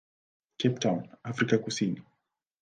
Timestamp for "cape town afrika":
0.57-1.59